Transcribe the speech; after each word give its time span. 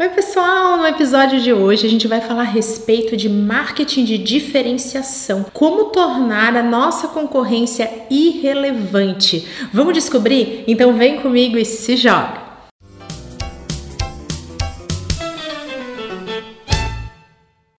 Oi, 0.00 0.10
pessoal! 0.10 0.76
No 0.76 0.86
episódio 0.86 1.40
de 1.40 1.52
hoje 1.52 1.84
a 1.84 1.90
gente 1.90 2.06
vai 2.06 2.20
falar 2.20 2.42
a 2.42 2.44
respeito 2.44 3.16
de 3.16 3.28
marketing 3.28 4.04
de 4.04 4.16
diferenciação, 4.16 5.44
como 5.52 5.86
tornar 5.86 6.56
a 6.56 6.62
nossa 6.62 7.08
concorrência 7.08 7.90
irrelevante. 8.08 9.44
Vamos 9.72 9.94
descobrir? 9.94 10.62
Então 10.68 10.92
vem 10.92 11.20
comigo 11.20 11.58
e 11.58 11.64
se 11.64 11.96
joga! 11.96 12.46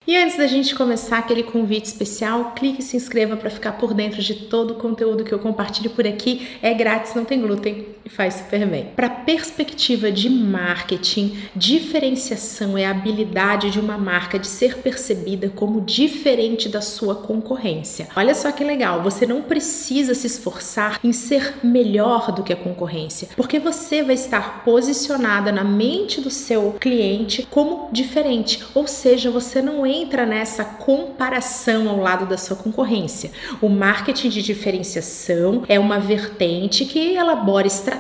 E 0.06 0.18
antes 0.18 0.38
da 0.38 0.48
gente 0.48 0.74
começar 0.74 1.20
aquele 1.20 1.44
convite 1.44 1.86
especial, 1.86 2.54
clique 2.56 2.82
e 2.82 2.84
se 2.84 2.98
inscreva 2.98 3.38
para 3.38 3.50
ficar 3.50 3.74
por 3.74 3.94
dentro 3.94 4.22
de 4.22 4.34
todo 4.34 4.72
o 4.72 4.76
conteúdo 4.76 5.24
que 5.24 5.32
eu 5.32 5.38
compartilho 5.38 5.92
por 5.92 6.06
aqui. 6.08 6.48
É 6.64 6.74
grátis, 6.74 7.14
não 7.14 7.24
tem 7.24 7.40
glúten 7.40 7.86
e 8.10 8.16
faz 8.16 8.36
super 8.36 8.66
bem. 8.66 8.88
Para 8.96 9.10
perspectiva 9.10 10.12
de 10.12 10.30
marketing, 10.30 11.38
diferenciação 11.55 12.78
é 12.78 12.86
a 12.86 12.92
habilidade 12.92 13.70
de 13.70 13.80
uma 13.80 13.97
marca 13.97 14.39
de 14.39 14.47
ser 14.47 14.79
percebida 14.79 15.50
como 15.50 15.82
diferente 15.82 16.68
da 16.68 16.82
sua 16.82 17.15
concorrência. 17.15 18.07
Olha 18.15 18.34
só 18.34 18.51
que 18.51 18.64
legal, 18.64 19.04
você 19.04 19.25
não 19.25 19.42
precisa 19.42 20.15
se 20.15 20.28
esforçar 20.28 21.00
em 21.04 21.14
ser 21.14 21.56
melhor 21.64 22.32
do 22.32 22.43
que 22.43 22.51
a 22.51 22.56
concorrência, 22.56 23.29
porque 23.36 23.60
você 23.60 24.01
vai 24.01 24.15
estar 24.15 24.64
posicionada 24.64 25.51
na 25.51 25.64
mente 25.64 26.20
do 26.20 26.29
seu 26.29 26.76
cliente 26.79 27.48
como 27.50 27.89
diferente, 27.92 28.64
ou 28.73 28.87
seja, 28.87 29.29
você 29.29 29.62
não 29.62 29.86
entra 29.86 30.26
nessa 30.26 30.64
comparação 30.64 31.87
ao 31.89 32.00
lado 32.00 32.26
da 32.26 32.38
sua 32.38 32.56
concorrência. 32.56 33.31
O 33.62 33.70
marketing 33.70 34.30
de 34.30 34.42
diferenciação 34.42 35.64
é 35.67 35.80
uma 35.80 36.00
vertente 36.00 36.86
que 36.86 37.16
elabora 37.16 37.67
estratégias 37.67 37.98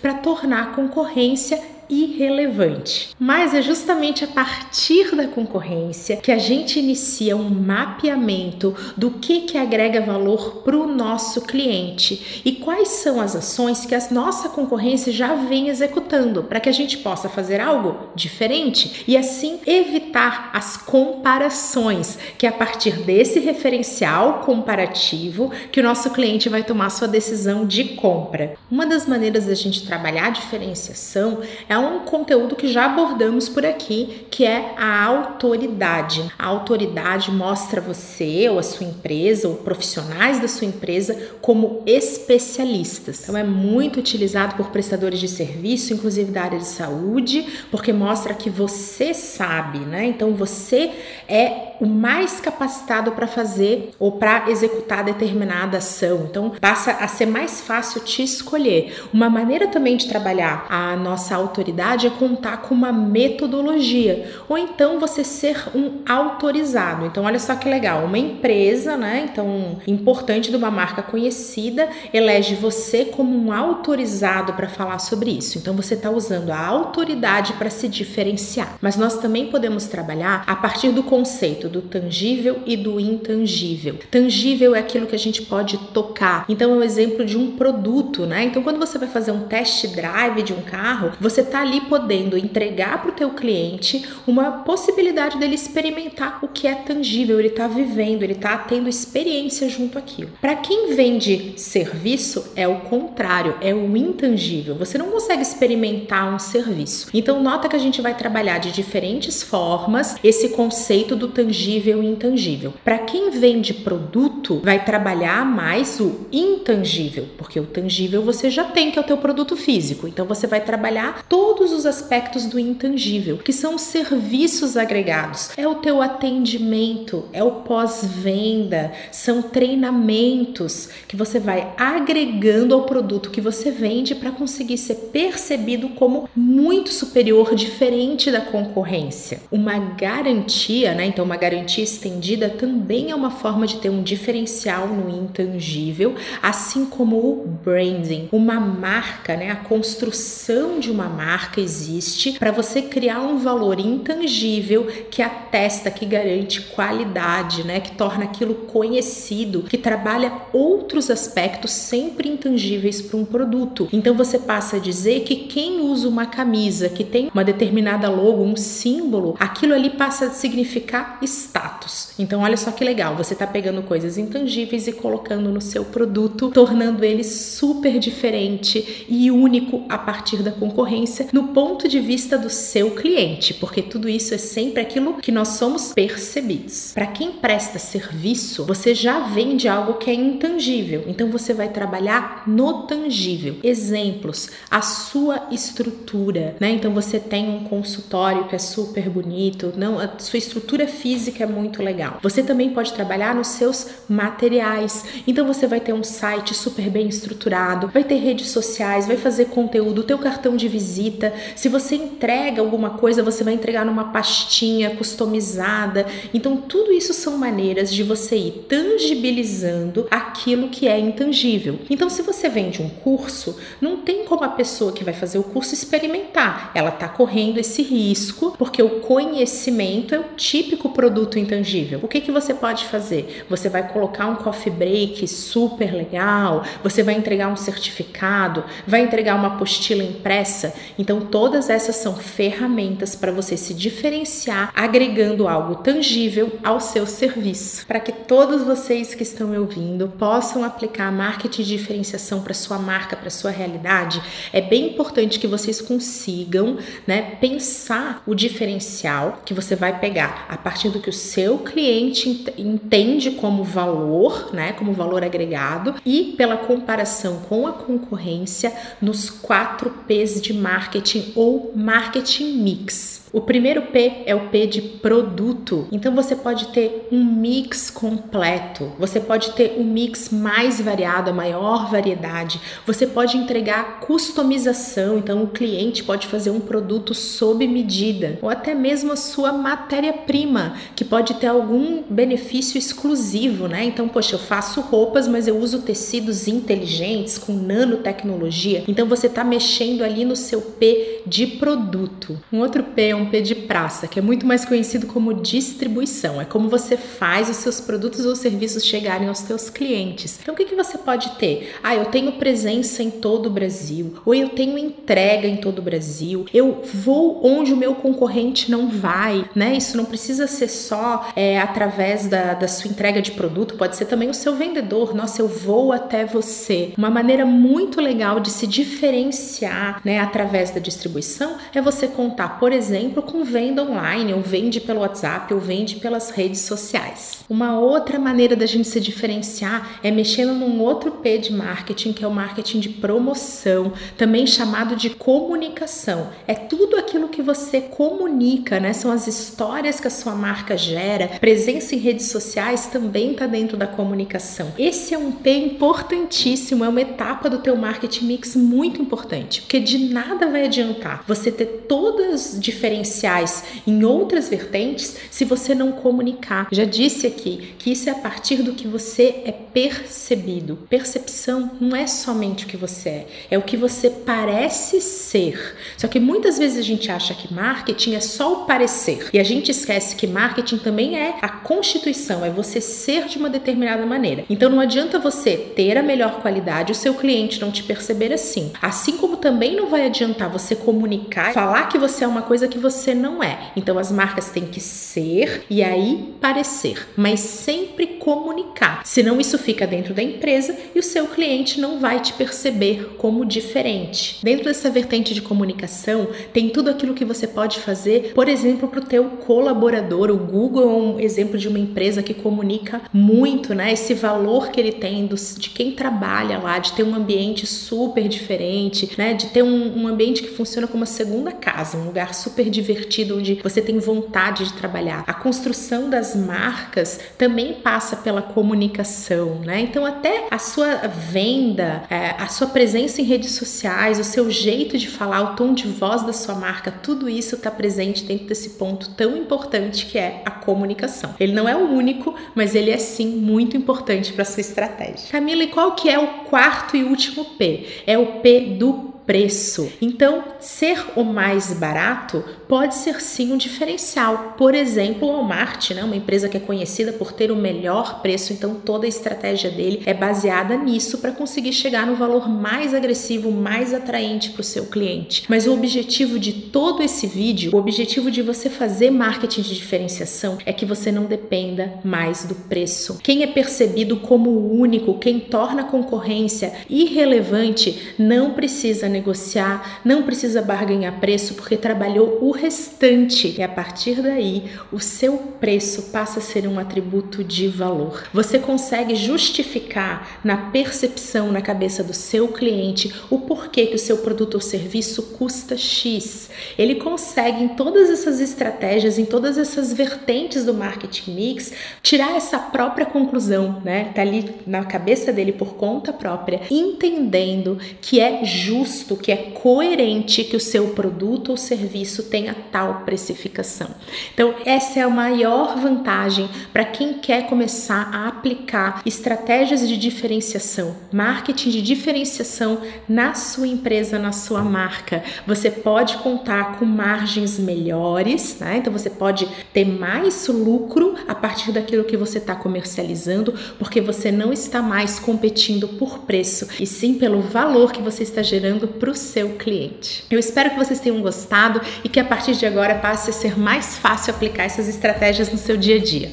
para 0.00 0.14
tornar 0.14 0.62
a 0.62 0.74
concorrência 0.74 1.60
irrelevante. 1.88 3.14
Mas 3.18 3.54
é 3.54 3.62
justamente 3.62 4.24
a 4.24 4.28
partir 4.28 5.14
da 5.14 5.26
concorrência 5.26 6.16
que 6.16 6.32
a 6.32 6.38
gente 6.38 6.78
inicia 6.78 7.36
um 7.36 7.48
mapeamento 7.48 8.74
do 8.96 9.10
que, 9.10 9.42
que 9.42 9.58
agrega 9.58 10.00
valor 10.00 10.62
para 10.64 10.76
o 10.76 10.86
nosso 10.86 11.42
cliente 11.42 12.42
e 12.44 12.52
quais 12.52 12.88
são 12.88 13.20
as 13.20 13.36
ações 13.36 13.84
que 13.84 13.94
a 13.94 14.10
nossa 14.10 14.48
concorrência 14.48 15.12
já 15.12 15.34
vem 15.34 15.68
executando 15.68 16.42
para 16.42 16.60
que 16.60 16.68
a 16.68 16.72
gente 16.72 16.98
possa 16.98 17.28
fazer 17.28 17.60
algo 17.60 18.10
diferente 18.14 19.04
e 19.06 19.16
assim 19.16 19.60
evitar 19.66 20.50
as 20.52 20.76
comparações, 20.76 22.18
que 22.38 22.46
é 22.46 22.48
a 22.48 22.52
partir 22.52 23.00
desse 23.00 23.40
referencial 23.40 24.40
comparativo 24.40 25.50
que 25.70 25.80
o 25.80 25.82
nosso 25.82 26.10
cliente 26.10 26.48
vai 26.48 26.62
tomar 26.62 26.90
sua 26.90 27.08
decisão 27.08 27.66
de 27.66 27.84
compra. 27.84 28.54
Uma 28.70 28.86
das 28.86 29.06
maneiras 29.06 29.46
da 29.46 29.54
gente 29.54 29.86
trabalhar 29.86 30.26
a 30.26 30.30
diferenciação 30.30 31.40
é 31.68 31.75
é 31.76 31.78
um 31.78 32.00
conteúdo 32.00 32.56
que 32.56 32.68
já 32.68 32.86
abordamos 32.86 33.48
por 33.48 33.64
aqui, 33.64 34.26
que 34.30 34.44
é 34.44 34.74
a 34.78 35.04
autoridade. 35.04 36.32
A 36.38 36.46
autoridade 36.46 37.30
mostra 37.30 37.80
você 37.80 38.48
ou 38.48 38.58
a 38.58 38.62
sua 38.62 38.86
empresa 38.86 39.46
ou 39.46 39.56
profissionais 39.56 40.40
da 40.40 40.48
sua 40.48 40.66
empresa 40.66 41.16
como 41.40 41.82
especialistas. 41.86 43.22
Então 43.22 43.36
é 43.36 43.44
muito 43.44 44.00
utilizado 44.00 44.56
por 44.56 44.70
prestadores 44.70 45.20
de 45.20 45.28
serviço, 45.28 45.92
inclusive 45.92 46.30
da 46.30 46.42
área 46.42 46.58
de 46.58 46.66
saúde, 46.66 47.46
porque 47.70 47.92
mostra 47.92 48.32
que 48.32 48.48
você 48.48 49.12
sabe, 49.12 49.80
né? 49.80 50.06
Então 50.06 50.34
você 50.34 50.90
é 51.28 51.65
o 51.80 51.86
mais 51.86 52.40
capacitado 52.40 53.12
para 53.12 53.26
fazer 53.26 53.90
ou 53.98 54.12
para 54.12 54.50
executar 54.50 55.04
determinada 55.04 55.78
ação. 55.78 56.26
Então 56.28 56.52
passa 56.60 56.92
a 56.92 57.08
ser 57.08 57.26
mais 57.26 57.60
fácil 57.60 58.00
te 58.00 58.22
escolher. 58.22 58.94
Uma 59.12 59.28
maneira 59.28 59.68
também 59.68 59.96
de 59.96 60.08
trabalhar 60.08 60.66
a 60.68 60.96
nossa 60.96 61.34
autoridade 61.34 62.06
é 62.06 62.10
contar 62.10 62.58
com 62.58 62.74
uma 62.74 62.92
metodologia, 62.92 64.30
ou 64.48 64.56
então 64.56 64.98
você 64.98 65.24
ser 65.24 65.66
um 65.74 66.02
autorizado. 66.08 67.06
Então, 67.06 67.24
olha 67.24 67.38
só 67.38 67.54
que 67.54 67.68
legal, 67.68 68.04
uma 68.04 68.18
empresa, 68.18 68.96
né? 68.96 69.28
Então, 69.30 69.78
importante 69.86 70.50
de 70.50 70.56
uma 70.56 70.70
marca 70.70 71.02
conhecida, 71.02 71.88
elege 72.12 72.54
você 72.54 73.06
como 73.06 73.36
um 73.36 73.52
autorizado 73.52 74.52
para 74.54 74.68
falar 74.68 74.98
sobre 74.98 75.30
isso. 75.30 75.58
Então, 75.58 75.74
você 75.74 75.94
está 75.94 76.10
usando 76.10 76.50
a 76.50 76.66
autoridade 76.66 77.54
para 77.54 77.70
se 77.70 77.88
diferenciar. 77.88 78.76
Mas 78.80 78.96
nós 78.96 79.18
também 79.18 79.46
podemos 79.46 79.86
trabalhar 79.86 80.44
a 80.46 80.56
partir 80.56 80.90
do 80.90 81.02
conceito 81.02 81.65
do 81.68 81.82
tangível 81.82 82.60
e 82.66 82.76
do 82.76 82.98
intangível. 83.00 83.98
Tangível 84.10 84.74
é 84.74 84.78
aquilo 84.78 85.06
que 85.06 85.14
a 85.14 85.18
gente 85.18 85.42
pode 85.42 85.78
tocar. 85.92 86.44
Então, 86.48 86.72
é 86.72 86.76
um 86.76 86.82
exemplo 86.82 87.24
de 87.24 87.36
um 87.36 87.56
produto, 87.56 88.26
né? 88.26 88.44
Então, 88.44 88.62
quando 88.62 88.78
você 88.78 88.98
vai 88.98 89.08
fazer 89.08 89.32
um 89.32 89.46
test 89.46 89.86
drive 89.94 90.42
de 90.42 90.52
um 90.52 90.62
carro, 90.62 91.12
você 91.20 91.40
está 91.40 91.62
ali 91.62 91.80
podendo 91.82 92.36
entregar 92.36 93.00
para 93.00 93.10
o 93.10 93.14
teu 93.14 93.30
cliente 93.30 94.06
uma 94.26 94.50
possibilidade 94.50 95.38
dele 95.38 95.54
experimentar 95.54 96.38
o 96.42 96.48
que 96.48 96.66
é 96.66 96.74
tangível, 96.74 97.38
ele 97.38 97.48
está 97.48 97.66
vivendo, 97.66 98.22
ele 98.22 98.32
está 98.32 98.56
tendo 98.58 98.88
experiência 98.88 99.68
junto 99.68 99.98
àquilo. 99.98 100.30
Para 100.40 100.56
quem 100.56 100.94
vende 100.94 101.54
serviço 101.56 102.52
é 102.54 102.66
o 102.66 102.80
contrário, 102.80 103.56
é 103.60 103.74
o 103.74 103.96
intangível. 103.96 104.74
Você 104.76 104.98
não 104.98 105.10
consegue 105.10 105.42
experimentar 105.42 106.32
um 106.34 106.38
serviço. 106.38 107.08
Então 107.12 107.42
nota 107.42 107.68
que 107.68 107.76
a 107.76 107.80
gente 107.80 108.00
vai 108.00 108.16
trabalhar 108.16 108.58
de 108.58 108.72
diferentes 108.72 109.42
formas 109.42 110.16
esse 110.22 110.50
conceito 110.50 111.14
do 111.14 111.28
tangível 111.28 111.55
e 112.02 112.06
intangível. 112.06 112.74
Para 112.84 112.98
quem 112.98 113.30
vende 113.30 113.72
produto, 113.74 114.60
vai 114.62 114.84
trabalhar 114.84 115.44
mais 115.44 115.98
o 116.00 116.26
intangível, 116.32 117.26
porque 117.36 117.58
o 117.58 117.66
tangível 117.66 118.22
você 118.22 118.50
já 118.50 118.64
tem 118.64 118.90
que 118.90 118.98
é 118.98 119.02
o 119.02 119.04
teu 119.04 119.16
produto 119.16 119.56
físico. 119.56 120.06
Então 120.06 120.26
você 120.26 120.46
vai 120.46 120.60
trabalhar 120.60 121.24
todo 121.28 121.46
todos 121.56 121.72
os 121.72 121.86
aspectos 121.86 122.44
do 122.44 122.58
intangível, 122.58 123.38
que 123.38 123.52
são 123.52 123.76
os 123.76 123.82
serviços 123.82 124.76
agregados. 124.76 125.50
É 125.56 125.66
o 125.66 125.76
teu 125.76 126.02
atendimento, 126.02 127.24
é 127.32 127.42
o 127.42 127.50
pós-venda, 127.62 128.92
são 129.10 129.40
treinamentos 129.40 130.90
que 131.08 131.16
você 131.16 131.38
vai 131.38 131.72
agregando 131.78 132.74
ao 132.74 132.82
produto 132.82 133.30
que 133.30 133.40
você 133.40 133.70
vende 133.70 134.14
para 134.14 134.30
conseguir 134.30 134.76
ser 134.76 134.96
percebido 135.12 135.88
como 135.90 136.28
muito 136.36 136.92
superior, 136.92 137.54
diferente 137.54 138.30
da 138.30 138.40
concorrência. 138.40 139.40
Uma 139.50 139.78
garantia, 139.78 140.94
né? 140.94 141.06
Então, 141.06 141.24
uma 141.24 141.36
garantia 141.46 141.84
estendida 141.84 142.48
também 142.48 143.12
é 143.12 143.14
uma 143.14 143.30
forma 143.30 143.68
de 143.68 143.76
ter 143.76 143.88
um 143.88 144.02
diferencial 144.02 144.88
no 144.88 145.08
intangível, 145.08 146.16
assim 146.42 146.84
como 146.86 147.16
o 147.16 147.46
branding, 147.64 148.28
uma 148.32 148.58
marca, 148.58 149.36
né? 149.36 149.52
A 149.52 149.56
construção 149.56 150.80
de 150.80 150.90
uma 150.90 151.08
marca 151.08 151.60
existe 151.60 152.32
para 152.32 152.50
você 152.50 152.82
criar 152.82 153.20
um 153.20 153.38
valor 153.38 153.78
intangível 153.78 154.88
que 155.08 155.22
atesta, 155.22 155.88
que 155.88 156.04
garante 156.04 156.62
qualidade, 156.62 157.62
né? 157.62 157.78
Que 157.78 157.92
torna 157.92 158.24
aquilo 158.24 158.54
conhecido, 158.54 159.62
que 159.62 159.78
trabalha 159.78 160.32
outros 160.52 161.10
aspectos 161.10 161.70
sempre 161.70 162.28
intangíveis 162.28 163.00
para 163.00 163.16
um 163.16 163.24
produto. 163.24 163.88
Então 163.92 164.16
você 164.16 164.36
passa 164.36 164.78
a 164.78 164.80
dizer 164.80 165.20
que 165.20 165.36
quem 165.36 165.80
usa 165.80 166.08
uma 166.08 166.26
camisa 166.26 166.88
que 166.88 167.04
tem 167.04 167.30
uma 167.32 167.44
determinada 167.44 168.08
logo, 168.08 168.42
um 168.42 168.56
símbolo, 168.56 169.36
aquilo 169.38 169.74
ali 169.74 169.90
passa 169.90 170.26
a 170.26 170.30
significar 170.30 171.18
status. 171.36 172.10
Então 172.18 172.40
olha 172.40 172.56
só 172.56 172.70
que 172.70 172.84
legal, 172.84 173.16
você 173.16 173.34
está 173.34 173.46
pegando 173.46 173.82
coisas 173.82 174.18
intangíveis 174.18 174.86
e 174.86 174.92
colocando 174.92 175.50
no 175.50 175.60
seu 175.60 175.84
produto, 175.84 176.50
tornando 176.50 177.04
ele 177.04 177.24
super 177.24 177.98
diferente 177.98 179.06
e 179.08 179.30
único 179.30 179.84
a 179.88 179.98
partir 179.98 180.42
da 180.42 180.50
concorrência 180.50 181.28
no 181.32 181.48
ponto 181.48 181.88
de 181.88 182.00
vista 182.00 182.38
do 182.38 182.50
seu 182.50 182.92
cliente, 182.92 183.54
porque 183.54 183.82
tudo 183.82 184.08
isso 184.08 184.34
é 184.34 184.38
sempre 184.38 184.80
aquilo 184.80 185.14
que 185.14 185.32
nós 185.32 185.48
somos 185.48 185.92
percebidos. 185.92 186.92
Para 186.94 187.06
quem 187.06 187.32
presta 187.32 187.78
serviço, 187.78 188.64
você 188.64 188.94
já 188.94 189.20
vende 189.20 189.68
algo 189.68 189.94
que 189.94 190.10
é 190.10 190.14
intangível, 190.14 191.04
então 191.06 191.30
você 191.30 191.52
vai 191.52 191.68
trabalhar 191.68 192.44
no 192.46 192.84
tangível. 192.84 193.56
Exemplos: 193.62 194.50
a 194.70 194.80
sua 194.82 195.48
estrutura, 195.50 196.56
né? 196.60 196.70
Então 196.70 196.92
você 196.92 197.18
tem 197.18 197.48
um 197.48 197.64
consultório 197.64 198.48
que 198.48 198.54
é 198.54 198.58
super 198.58 199.08
bonito, 199.08 199.72
não, 199.76 199.98
a 199.98 200.18
sua 200.18 200.38
estrutura 200.38 200.86
física 200.86 201.25
é 201.42 201.46
muito 201.46 201.82
legal. 201.82 202.18
Você 202.22 202.42
também 202.42 202.70
pode 202.70 202.92
trabalhar 202.92 203.34
nos 203.34 203.48
seus 203.48 203.86
materiais. 204.08 205.04
Então 205.26 205.46
você 205.46 205.66
vai 205.66 205.80
ter 205.80 205.92
um 205.92 206.02
site 206.02 206.54
super 206.54 206.90
bem 206.90 207.08
estruturado, 207.08 207.88
vai 207.88 208.04
ter 208.04 208.16
redes 208.16 208.50
sociais, 208.50 209.06
vai 209.06 209.16
fazer 209.16 209.46
conteúdo, 209.46 210.02
teu 210.02 210.18
cartão 210.18 210.56
de 210.56 210.68
visita 210.68 211.32
se 211.54 211.68
você 211.68 211.96
entrega 211.96 212.60
alguma 212.60 212.90
coisa, 212.90 213.22
você 213.22 213.44
vai 213.44 213.54
entregar 213.54 213.84
numa 213.84 214.12
pastinha 214.12 214.90
customizada. 214.96 216.06
Então, 216.32 216.56
tudo 216.56 216.92
isso 216.92 217.12
são 217.12 217.38
maneiras 217.38 217.92
de 217.92 218.02
você 218.02 218.36
ir 218.36 218.66
tangibilizando 218.68 220.06
aquilo 220.10 220.68
que 220.68 220.88
é 220.88 220.98
intangível. 220.98 221.78
Então, 221.88 222.08
se 222.08 222.22
você 222.22 222.48
vende 222.48 222.82
um 222.82 222.88
curso, 222.88 223.56
não 223.80 223.98
tem 223.98 224.24
como 224.24 224.44
a 224.44 224.48
pessoa 224.48 224.92
que 224.92 225.04
vai 225.04 225.14
fazer 225.14 225.38
o 225.38 225.42
curso 225.42 225.74
experimentar. 225.74 226.70
Ela 226.74 226.90
está 226.90 227.08
correndo 227.08 227.58
esse 227.58 227.82
risco, 227.82 228.54
porque 228.58 228.82
o 228.82 229.00
conhecimento 229.00 230.14
é 230.14 230.18
o 230.18 230.24
típico 230.36 230.90
produto 230.90 231.05
intangível. 231.38 232.00
O 232.02 232.08
que, 232.08 232.20
que 232.20 232.32
você 232.32 232.54
pode 232.54 232.84
fazer? 232.86 233.44
Você 233.48 233.68
vai 233.68 233.86
colocar 233.86 234.26
um 234.26 234.36
coffee 234.36 234.72
break 234.72 235.26
super 235.28 235.92
legal, 235.92 236.64
você 236.82 237.02
vai 237.02 237.14
entregar 237.14 237.48
um 237.48 237.56
certificado, 237.56 238.64
vai 238.86 239.00
entregar 239.00 239.34
uma 239.34 239.48
apostila 239.48 240.02
impressa 240.02 240.74
Então, 240.98 241.20
todas 241.20 241.68
essas 241.68 241.96
são 241.96 242.14
ferramentas 242.16 243.14
para 243.14 243.32
você 243.32 243.56
se 243.56 243.74
diferenciar, 243.74 244.72
agregando 244.74 245.48
algo 245.48 245.76
tangível 245.76 246.58
ao 246.62 246.80
seu 246.80 247.06
serviço. 247.06 247.86
Para 247.86 248.00
que 248.00 248.12
todos 248.12 248.62
vocês 248.62 249.14
que 249.14 249.22
estão 249.22 249.48
me 249.48 249.58
ouvindo 249.58 250.08
possam 250.08 250.64
aplicar 250.64 251.10
marketing 251.12 251.62
de 251.62 251.68
diferenciação 251.68 252.40
para 252.40 252.54
sua 252.54 252.78
marca, 252.78 253.16
para 253.16 253.30
sua 253.30 253.50
realidade, 253.50 254.22
é 254.52 254.60
bem 254.60 254.88
importante 254.88 255.38
que 255.38 255.46
vocês 255.46 255.80
consigam, 255.80 256.78
né, 257.06 257.36
pensar 257.40 258.22
o 258.26 258.34
diferencial 258.34 259.40
que 259.44 259.54
você 259.54 259.76
vai 259.76 259.98
pegar 259.98 260.46
a 260.48 260.56
partir 260.56 260.88
do 260.88 260.95
que 261.00 261.10
o 261.10 261.12
seu 261.12 261.58
cliente 261.58 262.52
entende 262.56 263.32
como 263.32 263.62
valor, 263.64 264.50
né, 264.52 264.72
como 264.72 264.92
valor 264.92 265.22
agregado 265.22 265.94
e 266.04 266.34
pela 266.36 266.56
comparação 266.56 267.40
com 267.48 267.66
a 267.66 267.72
concorrência 267.72 268.72
nos 269.00 269.30
quatro 269.30 269.90
P's 270.06 270.40
de 270.40 270.52
marketing 270.52 271.32
ou 271.34 271.72
marketing 271.74 272.52
mix. 272.58 273.25
O 273.32 273.40
primeiro 273.40 273.82
P 273.82 274.22
é 274.26 274.34
o 274.34 274.48
P 274.48 274.66
de 274.66 274.80
produto. 274.80 275.86
Então 275.90 276.14
você 276.14 276.34
pode 276.34 276.68
ter 276.68 277.08
um 277.10 277.24
mix 277.24 277.90
completo. 277.90 278.92
Você 278.98 279.20
pode 279.20 279.52
ter 279.52 279.76
um 279.78 279.84
mix 279.84 280.30
mais 280.30 280.80
variado, 280.80 281.30
a 281.30 281.34
maior 281.34 281.90
variedade. 281.90 282.60
Você 282.86 283.06
pode 283.06 283.36
entregar 283.36 284.00
customização, 284.00 285.18
então 285.18 285.42
o 285.42 285.48
cliente 285.48 286.04
pode 286.04 286.26
fazer 286.26 286.50
um 286.50 286.60
produto 286.60 287.14
sob 287.14 287.66
medida, 287.66 288.38
ou 288.40 288.48
até 288.48 288.74
mesmo 288.74 289.12
a 289.12 289.16
sua 289.16 289.52
matéria-prima, 289.52 290.76
que 290.94 291.04
pode 291.04 291.34
ter 291.34 291.46
algum 291.46 292.02
benefício 292.08 292.78
exclusivo, 292.78 293.66
né? 293.68 293.84
Então, 293.84 294.08
poxa, 294.08 294.34
eu 294.34 294.38
faço 294.38 294.80
roupas, 294.80 295.26
mas 295.26 295.48
eu 295.48 295.58
uso 295.58 295.82
tecidos 295.82 296.46
inteligentes 296.46 297.38
com 297.38 297.52
nanotecnologia. 297.52 298.84
Então 298.88 299.06
você 299.06 299.26
está 299.26 299.42
mexendo 299.42 300.02
ali 300.02 300.24
no 300.24 300.36
seu 300.36 300.60
P 300.60 301.22
de 301.26 301.46
produto. 301.46 302.38
Um 302.52 302.60
outro 302.60 302.82
P 302.82 303.08
é 303.08 303.15
um 303.16 303.26
de 303.42 303.54
praça, 303.54 304.06
que 304.06 304.18
é 304.18 304.22
muito 304.22 304.46
mais 304.46 304.64
conhecido 304.64 305.06
como 305.06 305.34
distribuição. 305.34 306.40
É 306.40 306.44
como 306.44 306.68
você 306.68 306.96
faz 306.96 307.50
os 307.50 307.56
seus 307.56 307.80
produtos 307.80 308.24
ou 308.24 308.34
serviços 308.34 308.84
chegarem 308.84 309.28
aos 309.28 309.38
seus 309.38 309.68
clientes. 309.68 310.38
Então, 310.40 310.54
o 310.54 310.56
que, 310.56 310.64
que 310.64 310.74
você 310.74 310.96
pode 310.96 311.30
ter? 311.32 311.74
Ah, 311.82 311.94
eu 311.94 312.06
tenho 312.06 312.32
presença 312.32 313.02
em 313.02 313.10
todo 313.10 313.46
o 313.46 313.50
Brasil, 313.50 314.14
ou 314.24 314.34
eu 314.34 314.50
tenho 314.50 314.78
entrega 314.78 315.46
em 315.46 315.56
todo 315.56 315.80
o 315.80 315.82
Brasil, 315.82 316.46
eu 316.52 316.82
vou 316.82 317.40
onde 317.44 317.72
o 317.72 317.76
meu 317.76 317.94
concorrente 317.94 318.70
não 318.70 318.88
vai, 318.88 319.48
né? 319.54 319.76
Isso 319.76 319.96
não 319.96 320.04
precisa 320.04 320.46
ser 320.46 320.68
só 320.68 321.28
é, 321.34 321.60
através 321.60 322.26
da, 322.26 322.54
da 322.54 322.68
sua 322.68 322.90
entrega 322.90 323.20
de 323.20 323.32
produto, 323.32 323.76
pode 323.76 323.96
ser 323.96 324.06
também 324.06 324.30
o 324.30 324.34
seu 324.34 324.54
vendedor. 324.54 325.14
Nossa, 325.14 325.42
eu 325.42 325.48
vou 325.48 325.92
até 325.92 326.24
você. 326.24 326.92
Uma 326.96 327.10
maneira 327.10 327.44
muito 327.44 328.00
legal 328.00 328.40
de 328.40 328.50
se 328.50 328.66
diferenciar, 328.66 330.00
né, 330.04 330.20
através 330.20 330.70
da 330.70 330.80
distribuição 330.80 331.56
é 331.74 331.80
você 331.80 332.06
contar, 332.06 332.58
por 332.58 332.72
exemplo, 332.72 333.05
exemplo, 333.06 333.22
com 333.22 333.44
venda 333.44 333.82
online, 333.82 334.34
ou 334.34 334.40
vende 334.40 334.80
pelo 334.80 335.00
WhatsApp, 335.00 335.52
ou 335.54 335.60
vende 335.60 335.96
pelas 335.96 336.30
redes 336.30 336.60
sociais. 336.62 337.44
Uma 337.48 337.78
outra 337.78 338.18
maneira 338.18 338.56
da 338.56 338.66
gente 338.66 338.88
se 338.88 339.00
diferenciar 339.00 340.00
é 340.02 340.10
mexendo 340.10 340.52
num 340.52 340.80
outro 340.80 341.12
P 341.12 341.38
de 341.38 341.52
marketing, 341.52 342.12
que 342.12 342.24
é 342.24 342.28
o 342.28 342.30
marketing 342.30 342.80
de 342.80 342.88
promoção, 342.88 343.92
também 344.16 344.46
chamado 344.46 344.96
de 344.96 345.10
comunicação. 345.10 346.30
É 346.46 346.54
tudo 346.54 346.96
aquilo 346.96 347.28
que 347.28 347.42
você 347.42 347.80
comunica, 347.80 348.80
né? 348.80 348.92
São 348.92 349.12
as 349.12 349.26
histórias 349.26 350.00
que 350.00 350.08
a 350.08 350.10
sua 350.10 350.34
marca 350.34 350.76
gera. 350.76 351.28
Presença 351.40 351.94
em 351.94 351.98
redes 351.98 352.26
sociais 352.26 352.86
também 352.86 353.32
está 353.32 353.46
dentro 353.46 353.76
da 353.76 353.86
comunicação. 353.86 354.72
Esse 354.78 355.14
é 355.14 355.18
um 355.18 355.30
P 355.30 355.50
importantíssimo, 355.50 356.84
é 356.84 356.88
uma 356.88 357.00
etapa 357.00 357.48
do 357.48 357.58
teu 357.58 357.76
marketing 357.76 358.26
mix 358.26 358.56
muito 358.56 359.00
importante, 359.00 359.62
porque 359.62 359.78
de 359.78 359.98
nada 360.12 360.48
vai 360.48 360.64
adiantar 360.64 361.24
você 361.26 361.52
ter 361.52 361.84
todas 361.88 362.58
diferentes 362.58 362.95
diferenciais 362.96 363.64
em 363.86 364.04
outras 364.04 364.48
vertentes 364.48 365.16
se 365.30 365.44
você 365.44 365.74
não 365.74 365.92
comunicar. 365.92 366.68
Já 366.70 366.84
disse 366.84 367.26
aqui 367.26 367.74
que 367.78 367.92
isso 367.92 368.08
é 368.08 368.12
a 368.12 368.16
partir 368.16 368.62
do 368.62 368.72
que 368.72 368.88
você 368.88 369.42
é 369.44 369.52
percebido. 369.52 370.78
Percepção 370.88 371.72
não 371.80 371.96
é 371.96 372.06
somente 372.06 372.64
o 372.64 372.68
que 372.68 372.76
você 372.76 373.08
é, 373.08 373.26
é 373.52 373.58
o 373.58 373.62
que 373.62 373.76
você 373.76 374.08
parece 374.08 375.00
ser. 375.00 375.76
Só 375.96 376.08
que 376.08 376.18
muitas 376.18 376.58
vezes 376.58 376.78
a 376.78 376.82
gente 376.82 377.10
acha 377.10 377.34
que 377.34 377.52
marketing 377.52 378.14
é 378.14 378.20
só 378.20 378.52
o 378.52 378.56
parecer 378.66 379.28
e 379.32 379.38
a 379.38 379.44
gente 379.44 379.70
esquece 379.70 380.16
que 380.16 380.26
marketing 380.26 380.78
também 380.78 381.18
é 381.18 381.36
a 381.42 381.48
constituição, 381.48 382.44
é 382.44 382.50
você 382.50 382.80
ser 382.80 383.26
de 383.26 383.38
uma 383.38 383.50
determinada 383.50 384.04
maneira. 384.06 384.44
Então 384.48 384.70
não 384.70 384.80
adianta 384.80 385.18
você 385.18 385.56
ter 385.56 385.98
a 385.98 386.02
melhor 386.02 386.40
qualidade, 386.40 386.92
o 386.92 386.94
seu 386.94 387.14
cliente 387.14 387.60
não 387.60 387.70
te 387.70 387.82
perceber 387.82 388.32
assim. 388.32 388.72
Assim 388.80 389.16
como 389.16 389.36
também 389.36 389.76
não 389.76 389.88
vai 389.88 390.06
adiantar 390.06 390.50
você 390.50 390.74
comunicar, 390.74 391.52
falar 391.52 391.88
que 391.88 391.98
você 391.98 392.24
é 392.24 392.28
uma 392.28 392.42
coisa 392.42 392.68
que 392.68 392.78
você 392.78 392.85
não 393.14 393.42
é. 393.42 393.72
Então 393.76 393.98
as 393.98 394.10
marcas 394.10 394.50
têm 394.50 394.66
que 394.66 394.80
ser 394.80 395.64
e 395.68 395.82
aí 395.82 396.34
parecer, 396.40 397.08
mas 397.16 397.40
sempre 397.40 398.06
comunicar. 398.06 399.02
Senão 399.04 399.40
isso 399.40 399.58
fica 399.58 399.86
dentro 399.86 400.14
da 400.14 400.22
empresa 400.22 400.76
e 400.94 400.98
o 400.98 401.02
seu 401.02 401.26
cliente 401.26 401.80
não 401.80 401.98
vai 401.98 402.20
te 402.20 402.32
perceber 402.32 403.16
como 403.18 403.44
diferente. 403.44 404.38
Dentro 404.42 404.64
dessa 404.64 404.90
vertente 404.90 405.34
de 405.34 405.42
comunicação, 405.42 406.28
tem 406.52 406.68
tudo 406.70 406.90
aquilo 406.90 407.14
que 407.14 407.24
você 407.24 407.46
pode 407.46 407.80
fazer, 407.80 408.32
por 408.34 408.48
exemplo, 408.48 408.88
para 408.88 409.00
o 409.00 409.04
teu 409.04 409.24
colaborador. 409.46 410.30
O 410.30 410.36
Google 410.36 410.82
é 410.82 410.86
um 410.86 411.20
exemplo 411.20 411.58
de 411.58 411.68
uma 411.68 411.78
empresa 411.78 412.22
que 412.22 412.34
comunica 412.34 413.02
muito, 413.12 413.74
né? 413.74 413.92
Esse 413.92 414.14
valor 414.14 414.70
que 414.70 414.80
ele 414.80 414.92
tem 414.92 415.26
de 415.26 415.70
quem 415.70 415.92
trabalha 415.92 416.58
lá, 416.58 416.78
de 416.78 416.92
ter 416.92 417.02
um 417.02 417.14
ambiente 417.14 417.66
super 417.66 418.28
diferente, 418.28 419.10
né? 419.16 419.34
De 419.34 419.46
ter 419.46 419.62
um, 419.62 420.02
um 420.02 420.06
ambiente 420.06 420.42
que 420.42 420.50
funciona 420.50 420.86
como 420.86 420.96
uma 420.96 421.06
segunda 421.06 421.52
casa, 421.52 421.96
um 421.98 422.04
lugar 422.04 422.34
super 422.34 422.68
divertido 422.76 423.38
onde 423.38 423.54
você 423.62 423.80
tem 423.80 423.98
vontade 423.98 424.64
de 424.64 424.72
trabalhar. 424.74 425.24
A 425.26 425.34
construção 425.34 426.08
das 426.08 426.36
marcas 426.36 427.18
também 427.36 427.74
passa 427.74 428.16
pela 428.16 428.42
comunicação, 428.42 429.60
né? 429.64 429.80
Então 429.80 430.04
até 430.04 430.46
a 430.50 430.58
sua 430.58 431.08
venda, 431.08 432.04
é, 432.10 432.30
a 432.38 432.48
sua 432.48 432.68
presença 432.68 433.20
em 433.20 433.24
redes 433.24 433.52
sociais, 433.52 434.18
o 434.18 434.24
seu 434.24 434.50
jeito 434.50 434.98
de 434.98 435.08
falar, 435.08 435.52
o 435.52 435.56
tom 435.56 435.72
de 435.72 435.88
voz 435.88 436.22
da 436.22 436.32
sua 436.32 436.54
marca, 436.54 436.90
tudo 436.90 437.28
isso 437.28 437.56
está 437.56 437.70
presente 437.70 438.24
dentro 438.24 438.46
desse 438.46 438.70
ponto 438.70 439.10
tão 439.10 439.36
importante 439.36 440.06
que 440.06 440.18
é 440.18 440.42
a 440.44 440.50
comunicação. 440.50 441.34
Ele 441.40 441.52
não 441.52 441.68
é 441.68 441.74
o 441.74 441.90
único, 441.90 442.34
mas 442.54 442.74
ele 442.74 442.90
é 442.90 442.98
sim 442.98 443.28
muito 443.28 443.76
importante 443.76 444.32
para 444.32 444.44
sua 444.44 444.60
estratégia. 444.60 445.28
Camila, 445.30 445.62
e 445.62 445.68
qual 445.68 445.94
que 445.94 446.08
é 446.08 446.18
o 446.18 446.44
quarto 446.44 446.96
e 446.96 447.04
último 447.04 447.44
P? 447.44 447.86
É 448.06 448.18
o 448.18 448.40
P 448.40 448.76
do 448.78 449.15
preço. 449.26 449.92
Então, 450.00 450.44
ser 450.60 451.04
o 451.16 451.24
mais 451.24 451.72
barato 451.72 452.44
pode 452.68 452.94
ser 452.94 453.20
sim 453.20 453.52
um 453.52 453.56
diferencial. 453.56 454.54
Por 454.56 454.74
exemplo, 454.74 455.28
o 455.28 455.32
Walmart, 455.32 455.90
né, 455.90 456.04
uma 456.04 456.16
empresa 456.16 456.48
que 456.48 456.56
é 456.56 456.60
conhecida 456.60 457.12
por 457.12 457.32
ter 457.32 457.50
o 457.50 457.56
melhor 457.56 458.22
preço, 458.22 458.52
então 458.52 458.74
toda 458.74 459.06
a 459.06 459.08
estratégia 459.08 459.70
dele 459.70 460.02
é 460.06 460.14
baseada 460.14 460.76
nisso 460.76 461.18
para 461.18 461.32
conseguir 461.32 461.72
chegar 461.72 462.06
no 462.06 462.14
valor 462.14 462.48
mais 462.48 462.94
agressivo, 462.94 463.50
mais 463.50 463.92
atraente 463.92 464.50
para 464.50 464.60
o 464.60 464.64
seu 464.64 464.86
cliente. 464.86 465.44
Mas 465.48 465.66
o 465.66 465.72
objetivo 465.72 466.38
de 466.38 466.52
todo 466.52 467.02
esse 467.02 467.26
vídeo, 467.26 467.74
o 467.74 467.78
objetivo 467.78 468.30
de 468.30 468.42
você 468.42 468.70
fazer 468.70 469.10
marketing 469.10 469.62
de 469.62 469.74
diferenciação 469.74 470.58
é 470.64 470.72
que 470.72 470.86
você 470.86 471.10
não 471.10 471.24
dependa 471.24 471.94
mais 472.04 472.44
do 472.44 472.54
preço. 472.54 473.18
Quem 473.22 473.42
é 473.42 473.46
percebido 473.46 474.16
como 474.18 474.72
único, 474.72 475.18
quem 475.18 475.40
torna 475.40 475.82
a 475.82 475.84
concorrência 475.84 476.72
irrelevante, 476.88 478.14
não 478.18 478.52
precisa 478.54 479.08
negociar, 479.16 480.00
não 480.04 480.22
precisa 480.22 480.62
barganhar 480.62 481.18
preço 481.20 481.54
porque 481.54 481.76
trabalhou 481.76 482.38
o 482.42 482.50
restante. 482.50 483.54
E 483.58 483.62
a 483.62 483.68
partir 483.68 484.20
daí, 484.22 484.64
o 484.92 485.00
seu 485.00 485.36
preço 485.60 486.10
passa 486.10 486.38
a 486.38 486.42
ser 486.42 486.66
um 486.66 486.78
atributo 486.78 487.42
de 487.42 487.68
valor. 487.68 488.24
Você 488.32 488.58
consegue 488.58 489.14
justificar 489.14 490.40
na 490.44 490.56
percepção 490.56 491.50
na 491.50 491.62
cabeça 491.62 492.02
do 492.02 492.12
seu 492.12 492.48
cliente 492.48 493.14
o 493.30 493.40
porquê 493.40 493.86
que 493.86 493.94
o 493.94 493.98
seu 493.98 494.18
produto 494.18 494.54
ou 494.54 494.60
serviço 494.60 495.22
custa 495.38 495.76
X. 495.76 496.50
Ele 496.78 496.96
consegue 496.96 497.62
em 497.62 497.68
todas 497.68 498.10
essas 498.10 498.40
estratégias, 498.40 499.18
em 499.18 499.24
todas 499.24 499.56
essas 499.56 499.92
vertentes 499.92 500.64
do 500.64 500.74
marketing 500.74 501.34
mix, 501.34 501.72
tirar 502.02 502.36
essa 502.36 502.58
própria 502.58 503.06
conclusão, 503.06 503.80
né? 503.84 504.12
Tá 504.14 504.22
ali 504.22 504.50
na 504.66 504.84
cabeça 504.84 505.32
dele 505.32 505.52
por 505.52 505.74
conta 505.74 506.12
própria, 506.12 506.60
entendendo 506.70 507.78
que 508.00 508.20
é 508.20 508.44
justo 508.44 509.05
que 509.14 509.30
é 509.30 509.36
coerente 509.36 510.42
que 510.42 510.56
o 510.56 510.60
seu 510.60 510.88
produto 510.88 511.50
ou 511.50 511.56
serviço 511.58 512.22
tenha 512.24 512.56
tal 512.72 513.02
precificação. 513.04 513.88
Então, 514.32 514.54
essa 514.64 515.00
é 515.00 515.02
a 515.02 515.10
maior 515.10 515.76
vantagem 515.76 516.48
para 516.72 516.86
quem 516.86 517.14
quer 517.14 517.46
começar 517.46 518.08
a 518.10 518.28
aplicar 518.28 519.02
estratégias 519.04 519.86
de 519.86 519.98
diferenciação, 519.98 520.96
marketing 521.12 521.68
de 521.68 521.82
diferenciação 521.82 522.80
na 523.06 523.34
sua 523.34 523.66
empresa, 523.66 524.18
na 524.18 524.32
sua 524.32 524.62
marca. 524.62 525.22
Você 525.46 525.70
pode 525.70 526.16
contar 526.18 526.78
com 526.78 526.86
margens 526.86 527.58
melhores, 527.58 528.58
né? 528.58 528.78
Então 528.78 528.92
você 528.92 529.10
pode 529.10 529.46
ter 529.72 529.84
mais 529.84 530.48
lucro 530.48 531.14
a 531.28 531.34
partir 531.34 531.72
daquilo 531.72 532.04
que 532.04 532.16
você 532.16 532.38
está 532.38 532.54
comercializando, 532.54 533.52
porque 533.78 534.00
você 534.00 534.30
não 534.32 534.52
está 534.52 534.80
mais 534.80 535.18
competindo 535.18 535.88
por 535.88 536.20
preço, 536.20 536.68
e 536.80 536.86
sim 536.86 537.14
pelo 537.14 537.40
valor 537.40 537.92
que 537.92 538.00
você 538.00 538.22
está 538.22 538.42
gerando 538.42 538.88
para 538.96 539.10
o 539.10 539.14
seu 539.14 539.50
cliente. 539.50 540.24
Eu 540.30 540.38
espero 540.38 540.70
que 540.70 540.76
vocês 540.76 541.00
tenham 541.00 541.20
gostado 541.22 541.80
e 542.02 542.08
que 542.08 542.20
a 542.20 542.24
partir 542.24 542.54
de 542.56 542.66
agora 542.66 542.96
passe 542.96 543.30
a 543.30 543.32
ser 543.32 543.58
mais 543.58 543.96
fácil 543.96 544.34
aplicar 544.34 544.64
essas 544.64 544.88
estratégias 544.88 545.50
no 545.50 545.58
seu 545.58 545.76
dia 545.76 545.96
a 545.96 546.02
dia. 546.02 546.32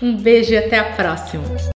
Um 0.00 0.16
beijo 0.16 0.52
e 0.52 0.56
até 0.56 0.78
a 0.78 0.84
próxima! 0.84 1.72